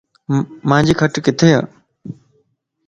[0.69, 1.49] مانجي کٽ ڪٿي؟